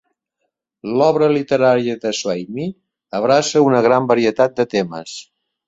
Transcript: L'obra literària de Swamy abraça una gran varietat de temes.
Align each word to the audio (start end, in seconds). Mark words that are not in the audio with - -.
L'obra 1.01 1.27
literària 1.33 1.99
de 2.07 2.13
Swamy 2.21 2.67
abraça 3.21 3.65
una 3.69 3.85
gran 3.91 4.11
varietat 4.15 4.59
de 4.61 4.69
temes. 4.77 5.17